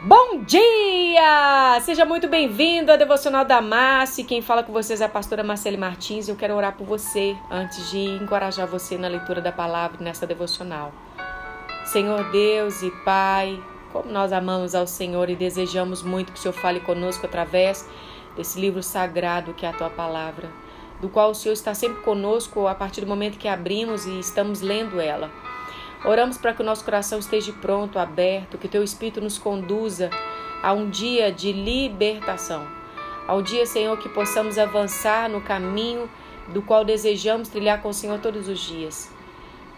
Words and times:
Bom 0.00 0.44
dia! 0.44 1.80
Seja 1.80 2.04
muito 2.04 2.28
bem-vindo 2.28 2.92
à 2.92 2.96
Devocional 2.96 3.44
da 3.44 3.60
Massi. 3.60 4.22
Quem 4.22 4.40
fala 4.40 4.62
com 4.62 4.72
vocês 4.72 5.00
é 5.00 5.06
a 5.06 5.08
pastora 5.08 5.42
Marcele 5.42 5.76
Martins. 5.76 6.28
Eu 6.28 6.36
quero 6.36 6.54
orar 6.54 6.76
por 6.76 6.86
você 6.86 7.36
antes 7.50 7.90
de 7.90 7.98
encorajar 7.98 8.64
você 8.64 8.96
na 8.96 9.08
leitura 9.08 9.40
da 9.40 9.50
palavra 9.50 9.98
nessa 10.00 10.24
devocional. 10.24 10.92
Senhor 11.84 12.30
Deus 12.30 12.80
e 12.80 12.92
Pai, 13.04 13.60
como 13.92 14.08
nós 14.12 14.32
amamos 14.32 14.72
ao 14.72 14.86
Senhor 14.86 15.28
e 15.30 15.34
desejamos 15.34 16.04
muito 16.04 16.32
que 16.32 16.38
o 16.38 16.42
Senhor 16.42 16.54
fale 16.54 16.78
conosco 16.78 17.26
através 17.26 17.84
desse 18.36 18.60
livro 18.60 18.84
sagrado 18.84 19.52
que 19.52 19.66
é 19.66 19.70
a 19.70 19.72
tua 19.72 19.90
palavra, 19.90 20.48
do 21.00 21.08
qual 21.08 21.32
o 21.32 21.34
Senhor 21.34 21.54
está 21.54 21.74
sempre 21.74 22.02
conosco 22.02 22.68
a 22.68 22.74
partir 22.74 23.00
do 23.00 23.08
momento 23.08 23.36
que 23.36 23.48
abrimos 23.48 24.06
e 24.06 24.20
estamos 24.20 24.60
lendo 24.60 25.00
ela. 25.00 25.28
Oramos 26.04 26.38
para 26.38 26.54
que 26.54 26.62
o 26.62 26.64
nosso 26.64 26.84
coração 26.84 27.18
esteja 27.18 27.52
pronto, 27.52 27.98
aberto, 27.98 28.58
que 28.58 28.68
teu 28.68 28.84
Espírito 28.84 29.20
nos 29.20 29.38
conduza 29.38 30.10
a 30.62 30.72
um 30.72 30.88
dia 30.88 31.32
de 31.32 31.52
libertação. 31.52 32.66
Ao 33.26 33.42
dia, 33.42 33.66
Senhor, 33.66 33.98
que 33.98 34.08
possamos 34.08 34.58
avançar 34.58 35.28
no 35.28 35.40
caminho 35.40 36.08
do 36.48 36.62
qual 36.62 36.84
desejamos 36.84 37.48
trilhar 37.48 37.82
com 37.82 37.90
o 37.90 37.94
Senhor 37.94 38.18
todos 38.20 38.48
os 38.48 38.58
dias. 38.60 39.12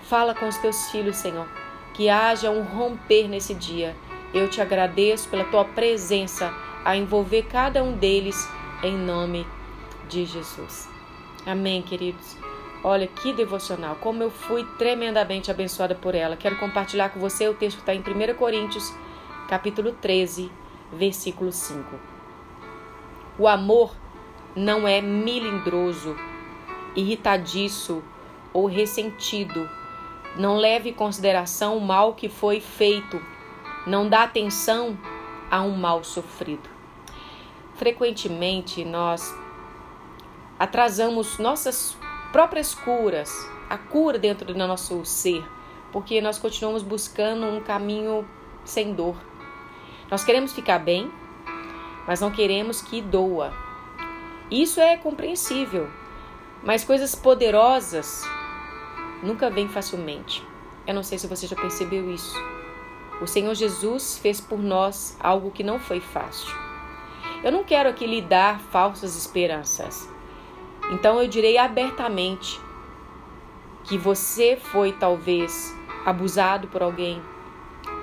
Fala 0.02 0.34
com 0.34 0.46
os 0.46 0.56
teus 0.59 0.91
filhos, 0.91 1.16
Senhor, 1.16 1.46
que 1.95 2.09
haja 2.09 2.51
um 2.51 2.62
romper 2.62 3.29
nesse 3.29 3.55
dia. 3.55 3.96
Eu 4.32 4.48
te 4.48 4.60
agradeço 4.60 5.29
pela 5.29 5.45
tua 5.45 5.65
presença 5.65 6.52
a 6.84 6.96
envolver 6.96 7.43
cada 7.45 7.82
um 7.82 7.93
deles 7.93 8.48
em 8.82 8.96
nome 8.96 9.46
de 10.09 10.24
Jesus. 10.24 10.88
Amém, 11.45 11.82
queridos. 11.82 12.49
Olha 12.83 13.07
que 13.07 13.33
devocional, 13.34 13.97
como 13.97 14.23
eu 14.23 14.30
fui 14.30 14.65
tremendamente 14.79 15.51
abençoada 15.51 15.95
por 15.95 16.15
ela. 16.15 16.34
Quero 16.34 16.57
compartilhar 16.57 17.11
com 17.11 17.21
você 17.21 17.47
o 17.47 17.55
texto 17.55 17.77
que 17.77 17.91
está 17.91 17.95
em 17.95 18.01
1 18.01 18.34
Coríntios, 18.34 18.91
capítulo 19.48 19.93
13, 19.93 20.51
versículo 20.91 21.52
5. 21.52 21.85
O 23.38 23.46
amor 23.46 23.95
não 24.57 24.88
é 24.88 25.02
milindroso, 25.02 26.16
irritadiço 26.96 28.02
ou 28.51 28.66
ressentido. 28.66 29.69
Não 30.37 30.57
leve 30.57 30.88
em 30.88 30.95
consideração 30.95 31.76
o 31.76 31.80
mal 31.82 32.15
que 32.15 32.30
foi 32.30 32.60
feito. 32.60 33.21
Não 33.87 34.09
dá 34.09 34.23
atenção 34.23 34.97
a 35.51 35.60
um 35.60 35.76
mal 35.76 36.02
sofrido. 36.02 36.69
Frequentemente 37.74 38.85
nós 38.87 39.35
atrasamos 40.59 41.38
nossas 41.38 41.97
próprias 42.32 42.74
curas, 42.74 43.30
a 43.68 43.76
cura 43.76 44.18
dentro 44.18 44.46
do 44.46 44.66
nosso 44.66 45.04
ser, 45.04 45.45
porque 45.92 46.20
nós 46.20 46.38
continuamos 46.38 46.82
buscando 46.82 47.46
um 47.46 47.60
caminho 47.60 48.26
sem 48.64 48.95
dor. 48.95 49.16
Nós 50.10 50.24
queremos 50.24 50.52
ficar 50.52 50.78
bem, 50.78 51.10
mas 52.06 52.20
não 52.20 52.30
queremos 52.30 52.80
que 52.82 53.01
doa. 53.01 53.52
Isso 54.51 54.80
é 54.80 54.96
compreensível, 54.96 55.88
mas 56.62 56.84
coisas 56.84 57.14
poderosas 57.14 58.23
nunca 59.23 59.51
vêm 59.51 59.68
facilmente. 59.68 60.45
Eu 60.86 60.95
não 60.95 61.02
sei 61.02 61.18
se 61.18 61.26
você 61.26 61.46
já 61.46 61.56
percebeu 61.56 62.10
isso. 62.10 62.34
O 63.20 63.26
Senhor 63.26 63.54
Jesus 63.54 64.19
fez 64.19 64.41
por 64.41 64.58
nós 64.58 65.16
algo 65.20 65.50
que 65.50 65.62
não 65.62 65.78
foi 65.78 66.00
fácil. 66.00 66.53
Eu 67.44 67.53
não 67.53 67.64
quero 67.64 67.88
aqui 67.88 68.06
lhe 68.06 68.22
dar 68.22 68.60
falsas 68.60 69.16
esperanças. 69.16 70.08
Então 70.91 71.22
eu 71.22 71.28
direi 71.28 71.56
abertamente 71.56 72.60
que 73.84 73.97
você 73.97 74.56
foi 74.56 74.93
talvez 74.93 75.75
abusado 76.05 76.66
por 76.66 76.82
alguém, 76.82 77.22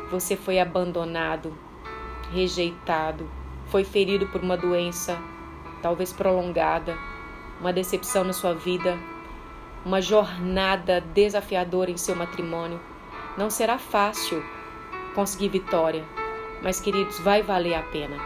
você 0.10 0.38
foi 0.38 0.58
abandonado, 0.58 1.54
rejeitado, 2.32 3.30
foi 3.68 3.84
ferido 3.84 4.28
por 4.28 4.42
uma 4.42 4.56
doença, 4.56 5.18
talvez 5.82 6.14
prolongada, 6.14 6.98
uma 7.60 7.74
decepção 7.74 8.24
na 8.24 8.32
sua 8.32 8.54
vida, 8.54 8.98
uma 9.86 10.02
jornada 10.02 11.02
desafiadora 11.02 11.92
em 11.92 11.98
seu 11.98 12.16
matrimônio. 12.16 12.80
Não 13.38 13.50
será 13.50 13.78
fácil 13.78 14.44
conseguir 15.14 15.50
vitória, 15.50 16.06
mas 16.62 16.80
queridos, 16.80 17.20
vai 17.20 17.42
valer 17.42 17.76
a 17.76 17.84
pena. 17.84 18.18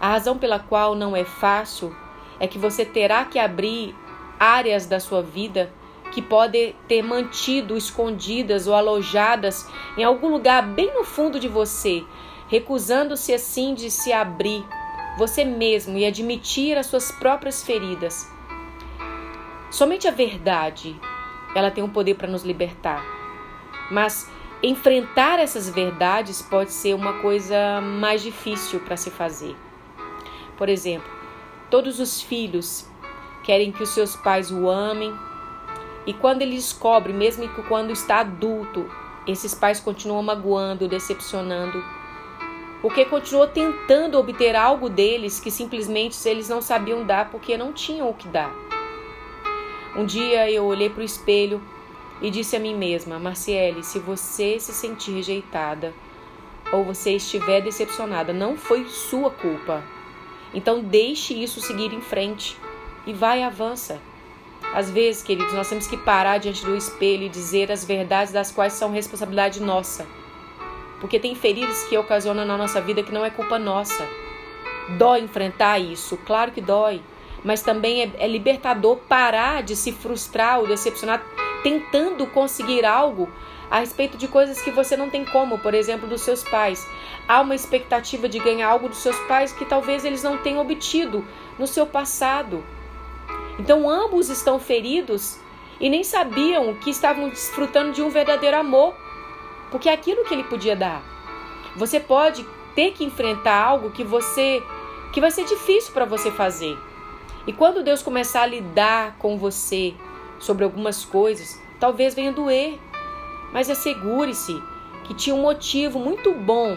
A 0.00 0.08
razão 0.08 0.38
pela 0.38 0.58
qual 0.58 0.94
não 0.94 1.14
é 1.14 1.24
fácil 1.24 1.94
é 2.38 2.46
que 2.46 2.58
você 2.58 2.84
terá 2.84 3.24
que 3.24 3.38
abrir 3.38 3.94
áreas 4.38 4.86
da 4.86 5.00
sua 5.00 5.22
vida 5.22 5.72
que 6.12 6.22
podem 6.22 6.76
ter 6.86 7.02
mantido 7.02 7.76
escondidas 7.76 8.66
ou 8.66 8.74
alojadas 8.74 9.68
em 9.96 10.04
algum 10.04 10.28
lugar 10.28 10.62
bem 10.62 10.94
no 10.94 11.04
fundo 11.04 11.40
de 11.40 11.48
você, 11.48 12.04
recusando-se 12.48 13.32
assim 13.32 13.74
de 13.74 13.90
se 13.90 14.12
abrir 14.12 14.64
você 15.16 15.44
mesmo 15.44 15.96
e 15.96 16.04
admitir 16.04 16.76
as 16.76 16.86
suas 16.86 17.10
próprias 17.10 17.62
feridas. 17.64 18.30
Somente 19.70 20.06
a 20.06 20.10
verdade, 20.10 20.98
ela 21.54 21.70
tem 21.70 21.82
um 21.82 21.90
poder 21.90 22.14
para 22.14 22.28
nos 22.28 22.44
libertar. 22.44 23.04
Mas 23.90 24.30
enfrentar 24.62 25.38
essas 25.38 25.68
verdades 25.68 26.42
pode 26.42 26.72
ser 26.72 26.94
uma 26.94 27.14
coisa 27.20 27.80
mais 27.80 28.22
difícil 28.22 28.80
para 28.80 28.96
se 28.96 29.10
fazer. 29.10 29.54
Por 30.56 30.68
exemplo, 30.68 31.13
Todos 31.74 31.98
os 31.98 32.22
filhos 32.22 32.86
querem 33.42 33.72
que 33.72 33.82
os 33.82 33.88
seus 33.88 34.14
pais 34.14 34.48
o 34.52 34.70
amem. 34.70 35.12
E 36.06 36.12
quando 36.12 36.42
ele 36.42 36.54
descobre, 36.54 37.12
mesmo 37.12 37.48
que 37.48 37.62
quando 37.64 37.90
está 37.90 38.20
adulto, 38.20 38.88
esses 39.26 39.56
pais 39.56 39.80
continuam 39.80 40.22
magoando, 40.22 40.86
decepcionando, 40.86 41.82
porque 42.80 43.04
continuou 43.04 43.48
tentando 43.48 44.16
obter 44.16 44.54
algo 44.54 44.88
deles 44.88 45.40
que 45.40 45.50
simplesmente 45.50 46.16
eles 46.28 46.48
não 46.48 46.62
sabiam 46.62 47.04
dar 47.04 47.28
porque 47.32 47.58
não 47.58 47.72
tinham 47.72 48.08
o 48.08 48.14
que 48.14 48.28
dar. 48.28 48.54
Um 49.96 50.06
dia 50.06 50.48
eu 50.48 50.62
olhei 50.66 50.88
para 50.88 51.00
o 51.00 51.04
espelho 51.04 51.60
e 52.22 52.30
disse 52.30 52.54
a 52.54 52.60
mim 52.60 52.76
mesma: 52.76 53.18
Marciele, 53.18 53.82
se 53.82 53.98
você 53.98 54.60
se 54.60 54.72
sentir 54.72 55.10
rejeitada 55.10 55.92
ou 56.72 56.84
você 56.84 57.16
estiver 57.16 57.60
decepcionada, 57.62 58.32
não 58.32 58.56
foi 58.56 58.86
sua 58.86 59.28
culpa. 59.28 59.82
Então 60.54 60.80
deixe 60.80 61.34
isso 61.34 61.60
seguir 61.60 61.92
em 61.92 62.00
frente 62.00 62.56
e 63.06 63.12
vai 63.12 63.42
avança. 63.42 64.00
Às 64.72 64.90
vezes, 64.90 65.22
queridos, 65.22 65.52
nós 65.52 65.68
temos 65.68 65.86
que 65.86 65.96
parar 65.96 66.38
diante 66.38 66.64
do 66.64 66.76
espelho 66.76 67.24
e 67.24 67.28
dizer 67.28 67.70
as 67.70 67.84
verdades 67.84 68.32
das 68.32 68.50
quais 68.50 68.72
são 68.72 68.90
responsabilidade 68.90 69.60
nossa. 69.60 70.06
Porque 71.00 71.20
tem 71.20 71.34
feridas 71.34 71.84
que 71.84 71.98
ocasionam 71.98 72.44
na 72.44 72.56
nossa 72.56 72.80
vida 72.80 73.02
que 73.02 73.12
não 73.12 73.24
é 73.24 73.30
culpa 73.30 73.58
nossa. 73.58 74.08
Dói 74.96 75.20
enfrentar 75.20 75.78
isso, 75.78 76.16
claro 76.24 76.50
que 76.52 76.60
dói. 76.60 77.02
Mas 77.44 77.62
também 77.62 78.02
é, 78.02 78.12
é 78.18 78.26
libertador 78.26 78.96
parar 79.08 79.62
de 79.62 79.76
se 79.76 79.92
frustrar 79.92 80.60
ou 80.60 80.66
decepcionar 80.66 81.22
tentando 81.64 82.26
conseguir 82.26 82.84
algo 82.84 83.28
a 83.70 83.80
respeito 83.80 84.18
de 84.18 84.28
coisas 84.28 84.60
que 84.60 84.70
você 84.70 84.96
não 84.96 85.08
tem 85.08 85.24
como, 85.24 85.58
por 85.58 85.72
exemplo, 85.72 86.06
dos 86.06 86.20
seus 86.20 86.44
pais. 86.44 86.86
Há 87.26 87.40
uma 87.40 87.54
expectativa 87.54 88.28
de 88.28 88.38
ganhar 88.38 88.68
algo 88.68 88.88
dos 88.88 88.98
seus 88.98 89.18
pais 89.20 89.50
que 89.50 89.64
talvez 89.64 90.04
eles 90.04 90.22
não 90.22 90.36
tenham 90.36 90.60
obtido 90.60 91.26
no 91.58 91.66
seu 91.66 91.86
passado. 91.86 92.62
Então 93.58 93.88
ambos 93.88 94.28
estão 94.28 94.60
feridos 94.60 95.38
e 95.80 95.88
nem 95.88 96.04
sabiam 96.04 96.74
que 96.74 96.90
estavam 96.90 97.30
desfrutando 97.30 97.92
de 97.92 98.02
um 98.02 98.10
verdadeiro 98.10 98.58
amor, 98.58 98.94
porque 99.70 99.88
é 99.88 99.92
aquilo 99.92 100.24
que 100.24 100.34
ele 100.34 100.44
podia 100.44 100.76
dar. 100.76 101.02
Você 101.76 101.98
pode 101.98 102.46
ter 102.74 102.92
que 102.92 103.04
enfrentar 103.04 103.56
algo 103.56 103.90
que 103.90 104.04
você 104.04 104.62
que 105.12 105.20
vai 105.20 105.30
ser 105.30 105.44
difícil 105.44 105.92
para 105.94 106.04
você 106.04 106.30
fazer. 106.30 106.76
E 107.46 107.52
quando 107.52 107.82
Deus 107.82 108.02
começar 108.02 108.42
a 108.42 108.46
lidar 108.46 109.16
com 109.18 109.38
você 109.38 109.94
sobre 110.38 110.64
algumas 110.64 111.04
coisas, 111.04 111.60
talvez 111.78 112.14
venha 112.14 112.32
doer, 112.32 112.78
mas 113.52 113.70
assegure-se 113.70 114.62
que 115.04 115.14
tinha 115.14 115.34
um 115.34 115.42
motivo 115.42 115.98
muito 115.98 116.32
bom 116.32 116.76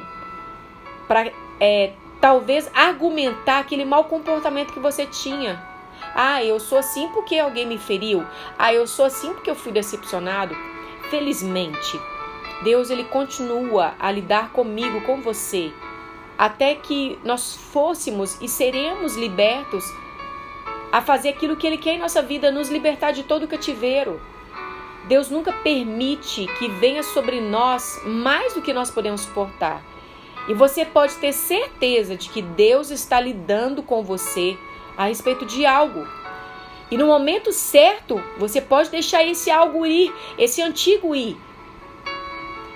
para 1.08 1.32
é, 1.60 1.94
talvez 2.20 2.70
argumentar 2.74 3.60
aquele 3.60 3.86
mau 3.86 4.04
comportamento 4.06 4.74
que 4.74 4.80
você 4.80 5.06
tinha. 5.06 5.62
Ah, 6.14 6.44
eu 6.44 6.60
sou 6.60 6.78
assim 6.78 7.08
porque 7.10 7.38
alguém 7.38 7.66
me 7.66 7.78
feriu. 7.78 8.26
Ah, 8.58 8.74
eu 8.74 8.86
sou 8.86 9.06
assim 9.06 9.34
porque 9.34 9.50
eu 9.50 9.56
fui 9.56 9.72
decepcionado. 9.72 10.56
Felizmente, 11.10 12.00
Deus 12.64 12.90
ele 12.90 13.06
continua 13.06 13.94
a 14.00 14.12
lidar 14.12 14.52
comigo, 14.52 15.02
com 15.02 15.22
você, 15.22 15.72
até 16.38 16.76
que 16.76 17.18
nós 17.24 17.56
fôssemos 17.56 18.40
e 18.42 18.48
seremos 18.48 19.16
libertos 19.16 19.86
a 20.92 21.02
fazer 21.02 21.30
aquilo 21.30 21.56
que 21.56 21.68
ele 21.68 21.78
quer 21.78 21.94
em 21.96 22.00
nossa 22.00 22.22
vida, 22.22 22.52
nos 22.52 22.70
libertar 22.70 23.12
de 23.12 23.24
todo 23.24 23.44
o 23.44 23.48
cativeiro. 23.48 24.22
Deus 25.08 25.30
nunca 25.30 25.54
permite 25.54 26.48
que 26.60 26.68
venha 26.68 27.02
sobre 27.02 27.40
nós 27.40 28.02
mais 28.06 28.54
do 28.54 28.62
que 28.62 28.74
nós 28.74 28.92
podemos 28.92 29.22
suportar. 29.22 29.82
E 30.48 30.54
você 30.54 30.86
pode 30.86 31.16
ter 31.16 31.34
certeza 31.34 32.16
de 32.16 32.30
que 32.30 32.42
Deus 32.42 32.90
está 32.90 33.20
lidando 33.20 33.84
com 33.84 34.04
você 34.04 34.58
a 34.98 35.06
respeito 35.06 35.46
de 35.46 35.66
algo. 35.66 36.08
E 36.90 36.98
no 36.98 37.08
momento 37.08 37.52
certo, 37.52 38.22
você 38.38 38.62
pode 38.62 38.90
deixar 38.90 39.24
esse 39.24 39.52
algo 39.52 39.86
ir, 39.86 40.14
esse 40.38 40.62
antigo 40.62 41.14
ir. 41.14 41.38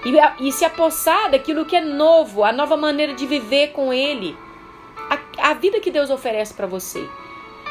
e, 0.05 0.47
e 0.47 0.51
se 0.51 0.65
apossar 0.65 1.31
daquilo 1.31 1.65
que 1.65 1.75
é 1.75 1.81
novo, 1.81 2.43
a 2.43 2.51
nova 2.51 2.75
maneira 2.75 3.13
de 3.13 3.25
viver 3.25 3.71
com 3.71 3.93
Ele, 3.93 4.35
a, 5.09 5.51
a 5.51 5.53
vida 5.53 5.79
que 5.79 5.91
Deus 5.91 6.09
oferece 6.09 6.53
para 6.53 6.67
você. 6.67 7.07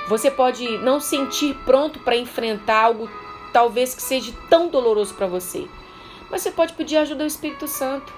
Você 0.09 0.31
pode 0.31 0.79
não 0.79 0.99
sentir 0.99 1.55
pronto 1.65 1.99
para 2.01 2.17
enfrentar 2.17 2.85
algo 2.85 3.09
talvez 3.53 3.95
que 3.95 4.03
seja 4.03 4.33
tão 4.49 4.69
doloroso 4.69 5.15
para 5.15 5.27
você, 5.27 5.67
mas 6.31 6.43
você 6.43 6.51
pode 6.51 6.73
pedir 6.75 6.97
ajuda 6.97 7.25
ao 7.25 7.29
Espírito 7.29 7.67
Santo. 7.67 8.13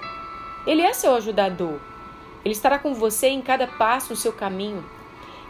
Ele 0.65 0.81
é 0.81 0.93
seu 0.93 1.13
ajudador. 1.15 1.79
Ele 2.45 2.53
estará 2.53 2.77
com 2.77 2.93
você 2.93 3.27
em 3.27 3.41
cada 3.41 3.67
passo 3.67 4.11
no 4.11 4.15
seu 4.15 4.31
caminho. 4.31 4.83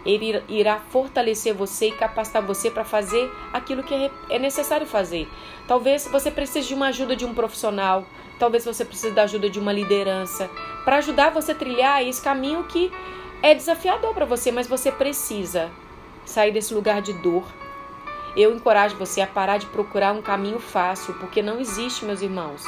Ele 0.05 0.43
irá 0.49 0.79
fortalecer 0.79 1.53
você 1.53 1.87
e 1.87 1.91
capacitar 1.91 2.41
você 2.41 2.69
para 2.69 2.83
fazer 2.83 3.31
aquilo 3.53 3.83
que 3.83 3.93
é, 3.93 4.11
é 4.29 4.39
necessário 4.39 4.85
fazer. 4.85 5.29
Talvez 5.67 6.07
você 6.07 6.29
precise 6.29 6.67
de 6.67 6.73
uma 6.73 6.87
ajuda 6.87 7.15
de 7.15 7.25
um 7.25 7.33
profissional, 7.33 8.05
talvez 8.37 8.65
você 8.65 8.83
precise 8.83 9.13
da 9.13 9.23
ajuda 9.23 9.49
de 9.49 9.59
uma 9.59 9.71
liderança 9.71 10.49
para 10.83 10.97
ajudar 10.97 11.29
você 11.29 11.53
a 11.53 11.55
trilhar 11.55 12.03
esse 12.03 12.21
caminho 12.21 12.65
que 12.65 12.91
é 13.41 13.55
desafiador 13.55 14.13
para 14.13 14.25
você, 14.25 14.51
mas 14.51 14.67
você 14.67 14.91
precisa 14.91 15.71
sair 16.25 16.51
desse 16.51 16.73
lugar 16.73 17.01
de 17.01 17.13
dor. 17.13 17.45
Eu 18.35 18.55
encorajo 18.55 18.95
você 18.97 19.21
a 19.21 19.27
parar 19.27 19.57
de 19.57 19.67
procurar 19.67 20.13
um 20.13 20.21
caminho 20.21 20.59
fácil, 20.59 21.13
porque 21.15 21.41
não 21.41 21.59
existe, 21.59 22.05
meus 22.05 22.21
irmãos. 22.21 22.63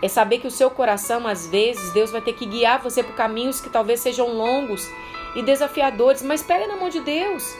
É 0.00 0.08
saber 0.08 0.38
que 0.38 0.46
o 0.46 0.50
seu 0.50 0.70
coração, 0.70 1.26
às 1.26 1.46
vezes, 1.46 1.92
Deus 1.92 2.10
vai 2.10 2.20
ter 2.20 2.32
que 2.32 2.46
guiar 2.46 2.80
você 2.80 3.02
por 3.02 3.14
caminhos 3.14 3.60
que 3.60 3.70
talvez 3.70 4.00
sejam 4.00 4.28
longos 4.34 4.88
e 5.36 5.42
desafiadores, 5.42 6.22
mas 6.22 6.42
pega 6.42 6.66
na 6.66 6.76
mão 6.76 6.88
de 6.88 7.00
Deus. 7.00 7.56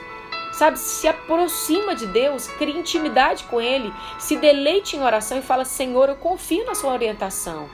Sabe, 0.52 0.78
se 0.78 1.08
aproxima 1.08 1.94
de 1.94 2.06
Deus, 2.06 2.46
cria 2.46 2.78
intimidade 2.78 3.44
com 3.44 3.60
Ele, 3.60 3.92
se 4.18 4.36
deleite 4.36 4.96
em 4.96 5.02
oração 5.02 5.38
e 5.38 5.42
fala: 5.42 5.64
Senhor, 5.64 6.08
eu 6.08 6.16
confio 6.16 6.66
na 6.66 6.74
Sua 6.74 6.92
orientação. 6.92 7.68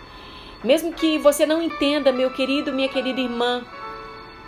Mesmo 0.63 0.93
que 0.93 1.19
você 1.19 1.47
não 1.47 1.63
entenda, 1.63 2.13
meu 2.13 2.31
querido, 2.31 2.73
minha 2.73 2.89
querida 2.89 3.21
irmã, 3.21 3.65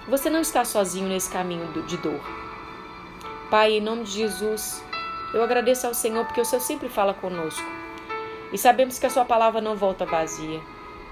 você 0.08 0.28
não 0.28 0.40
está 0.40 0.64
sozinho 0.64 1.08
nesse 1.08 1.30
caminho 1.30 1.66
de 1.86 1.96
dor. 1.96 2.20
Pai, 3.50 3.72
em 3.72 3.80
nome 3.80 4.04
de 4.04 4.12
Jesus, 4.12 4.80
eu 5.34 5.42
agradeço 5.42 5.84
ao 5.84 5.92
Senhor 5.92 6.24
porque 6.24 6.40
o 6.40 6.44
Senhor 6.44 6.62
sempre 6.62 6.88
fala 6.88 7.12
conosco. 7.12 7.68
E 8.52 8.56
sabemos 8.56 8.96
que 8.96 9.06
a 9.06 9.10
Sua 9.10 9.24
palavra 9.24 9.60
não 9.60 9.74
volta 9.74 10.06
vazia. 10.06 10.60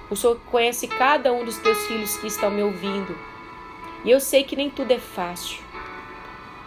O 0.08 0.14
Senhor 0.14 0.38
conhece 0.48 0.86
cada 0.86 1.32
um 1.32 1.44
dos 1.44 1.58
teus 1.58 1.78
filhos 1.88 2.16
que 2.16 2.28
estão 2.28 2.48
me 2.48 2.62
ouvindo. 2.62 3.18
E 4.04 4.10
eu 4.12 4.20
sei 4.20 4.44
que 4.44 4.54
nem 4.54 4.70
tudo 4.70 4.92
é 4.92 5.00
fácil. 5.00 5.60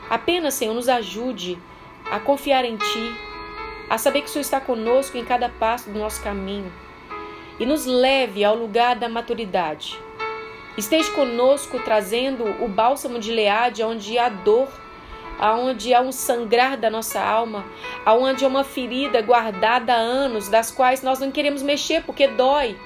Apenas, 0.10 0.56
Senhor, 0.56 0.74
nos 0.74 0.90
ajude 0.90 1.58
a 2.12 2.20
confiar 2.20 2.66
em 2.66 2.76
Ti, 2.76 3.16
a 3.90 3.98
saber 3.98 4.24
que 4.24 4.28
o 4.28 4.30
Senhor 4.30 4.42
está 4.42 4.60
conosco 4.60 5.18
em 5.18 5.24
cada 5.24 5.48
passo 5.48 5.90
do 5.90 5.98
nosso 5.98 6.22
caminho 6.22 6.70
e 7.58 7.66
nos 7.66 7.86
leve 7.86 8.44
ao 8.44 8.58
lugar 8.58 8.98
da 8.98 9.08
maturidade. 9.08 9.98
Esteja 10.78 11.12
conosco 11.12 11.80
trazendo 11.80 12.44
o 12.62 12.68
bálsamo 12.68 13.20
de 13.20 13.32
Leade 13.32 13.84
onde 13.84 14.18
há 14.18 14.28
dor, 14.28 14.68
aonde 15.42 15.92
há 15.92 16.00
um 16.00 16.12
sangrar 16.12 16.78
da 16.78 16.90
nossa 16.90 17.20
alma, 17.20 17.66
aonde 18.06 18.46
há 18.46 18.48
uma 18.48 18.64
ferida 18.64 19.22
guardada 19.22 19.94
há 19.94 19.98
anos, 19.98 20.48
das 20.48 20.70
quais 20.70 21.02
nós 21.02 21.20
não 21.20 21.32
queremos 21.32 21.64
mexer 21.64 22.04
porque 22.04 22.28
dói. 22.28 22.78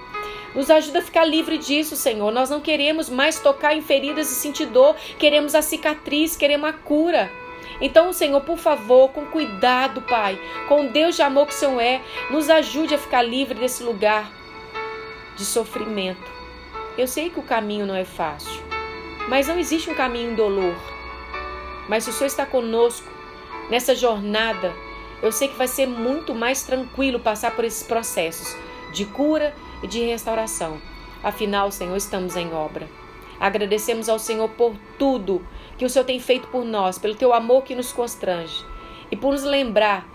Nos 0.56 0.72
ajuda 0.72 1.00
a 1.00 1.02
ficar 1.02 1.26
livre 1.26 1.58
disso, 1.58 1.98
Senhor. 1.98 2.32
Nós 2.32 2.50
não 2.50 2.62
queremos 2.62 3.10
mais 3.10 3.38
tocar 3.38 3.76
em 3.76 3.82
feridas 3.82 4.32
e 4.32 4.36
sentir 4.36 4.68
dor, 4.68 4.96
queremos 5.20 5.54
a 5.54 5.62
cicatriz, 5.62 6.38
queremos 6.38 6.70
a 6.70 6.74
cura. 6.74 7.30
Então, 7.82 8.14
Senhor, 8.14 8.40
por 8.40 8.58
favor, 8.58 9.10
com 9.10 9.26
cuidado, 9.26 10.02
Pai, 10.04 10.40
com 10.70 10.88
Deus 10.88 11.18
de 11.18 11.22
amor 11.22 11.48
que 11.48 11.54
o 11.54 11.58
Senhor 11.58 11.82
é, 11.82 12.02
nos 12.32 12.50
ajude 12.50 12.96
a 12.96 12.98
ficar 12.98 13.22
livre 13.22 13.60
desse 13.60 13.84
lugar 13.84 14.32
de 15.36 15.44
sofrimento. 15.44 16.24
Eu 16.98 17.06
sei 17.06 17.30
que 17.30 17.40
o 17.40 17.44
caminho 17.44 17.86
não 17.86 17.96
é 17.96 18.06
fácil, 18.06 18.64
mas 19.28 19.50
não 19.50 19.60
existe 19.60 19.90
um 19.90 19.94
caminho 19.94 20.32
indolor. 20.32 20.95
Mas 21.88 22.04
se 22.04 22.10
o 22.10 22.14
Senhor 22.14 22.28
está 22.28 22.46
conosco 22.46 23.08
nessa 23.70 23.96
jornada, 23.96 24.74
eu 25.22 25.32
sei 25.32 25.48
que 25.48 25.56
vai 25.56 25.68
ser 25.68 25.88
muito 25.88 26.34
mais 26.34 26.64
tranquilo 26.64 27.20
passar 27.20 27.56
por 27.56 27.64
esses 27.64 27.84
processos 27.84 28.56
de 28.92 29.06
cura 29.06 29.54
e 29.82 29.88
de 29.88 30.00
restauração. 30.06 30.80
Afinal, 31.24 31.72
Senhor, 31.72 31.96
estamos 31.96 32.36
em 32.36 32.54
obra. 32.54 32.88
Agradecemos 33.40 34.08
ao 34.08 34.20
Senhor 34.20 34.50
por 34.50 34.76
tudo 34.98 35.46
que 35.78 35.86
o 35.86 35.90
Senhor 35.90 36.06
tem 36.06 36.20
feito 36.20 36.48
por 36.48 36.64
nós, 36.64 36.98
pelo 36.98 37.16
teu 37.16 37.34
amor 37.34 37.64
que 37.64 37.76
nos 37.76 37.92
constrange 37.92 38.64
e 39.12 39.16
por 39.16 39.32
nos 39.32 39.44
lembrar 39.44 40.08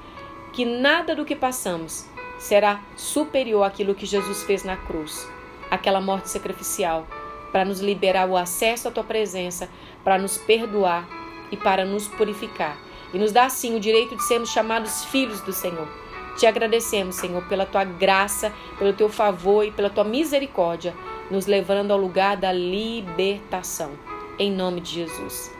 que 0.52 0.64
nada 0.64 1.14
do 1.14 1.24
que 1.24 1.36
passamos 1.36 2.06
será 2.38 2.80
superior 2.96 3.64
àquilo 3.64 3.94
que 3.94 4.06
Jesus 4.06 4.42
fez 4.44 4.64
na 4.64 4.76
cruz, 4.76 5.28
aquela 5.70 6.00
morte 6.00 6.30
sacrificial, 6.30 7.06
para 7.52 7.64
nos 7.64 7.80
liberar 7.80 8.28
o 8.28 8.36
acesso 8.36 8.88
à 8.88 8.90
tua 8.90 9.04
presença, 9.04 9.68
para 10.02 10.18
nos 10.18 10.38
perdoar 10.38 11.06
e 11.50 11.56
para 11.56 11.84
nos 11.84 12.08
purificar 12.08 12.76
e 13.12 13.18
nos 13.18 13.32
dar 13.32 13.46
assim 13.46 13.74
o 13.74 13.80
direito 13.80 14.16
de 14.16 14.22
sermos 14.22 14.50
chamados 14.50 15.04
filhos 15.04 15.40
do 15.40 15.52
Senhor. 15.52 15.88
Te 16.36 16.46
agradecemos, 16.46 17.16
Senhor, 17.16 17.42
pela 17.48 17.66
tua 17.66 17.84
graça, 17.84 18.52
pelo 18.78 18.92
teu 18.92 19.08
favor 19.08 19.64
e 19.64 19.70
pela 19.70 19.90
tua 19.90 20.04
misericórdia, 20.04 20.94
nos 21.30 21.46
levando 21.46 21.90
ao 21.90 21.98
lugar 21.98 22.36
da 22.36 22.52
libertação. 22.52 23.90
Em 24.38 24.50
nome 24.50 24.80
de 24.80 24.92
Jesus. 24.92 25.54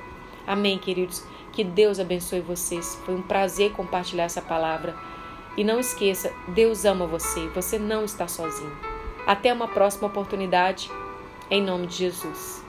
Amém, 0.46 0.78
queridos. 0.78 1.25
Que 1.52 1.64
Deus 1.64 2.00
abençoe 2.00 2.40
vocês. 2.40 2.98
Foi 3.04 3.14
um 3.14 3.22
prazer 3.22 3.72
compartilhar 3.72 4.25
essa 4.25 4.40
palavra. 4.40 4.96
E 5.56 5.64
não 5.64 5.81
esqueça, 5.81 6.32
Deus 6.48 6.84
ama 6.84 7.06
você. 7.06 7.48
Você 7.48 7.78
não 7.78 8.04
está 8.04 8.26
sozinho. 8.26 8.72
Até 9.26 9.52
uma 9.52 9.69
próxima 9.69 10.06
oportunidade. 10.06 10.90
Em 11.50 11.62
nome 11.62 11.88
de 11.88 11.96
Jesus. 11.96 12.59